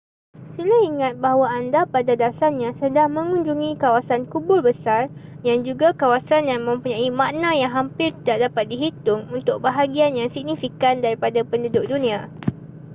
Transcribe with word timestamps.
sila 0.55 0.75
ingat 0.89 1.13
bahawa 1.25 1.45
anda 1.61 1.81
pada 1.95 2.13
dasarnya 2.23 2.69
sedang 2.81 3.09
mengunjungi 3.17 3.71
kawasan 3.83 4.21
kubur 4.31 4.57
besar 4.69 5.03
yang 5.47 5.59
juga 5.67 5.87
kawasan 6.01 6.43
yang 6.51 6.61
mempunyai 6.67 7.09
makna 7.19 7.49
yang 7.61 7.69
hampir 7.77 8.09
tidak 8.25 8.37
dapat 8.49 8.65
dihitung 8.73 9.21
untuk 9.37 9.55
bahagian 9.65 10.11
yang 10.19 10.25
signifikan 10.35 10.93
daripada 11.05 11.39
penduduk 11.49 11.85
dunia 11.91 12.19